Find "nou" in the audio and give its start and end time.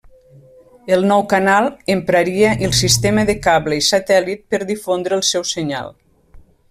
1.09-1.25